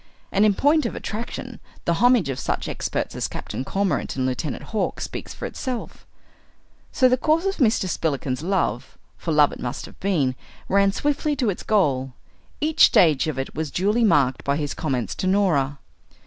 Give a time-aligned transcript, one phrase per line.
[0.31, 4.63] And in point of attraction the homage of such experts as Captain Cormorant and Lieutenant
[4.73, 6.07] Hawk speaks for itself.
[6.91, 7.87] So the course of Mr.
[7.87, 10.33] Spillikins's love, for love it must have been,
[10.67, 12.13] ran swiftly to its goal.
[12.59, 15.77] Each stage of it was duly marked by his comments to Norah.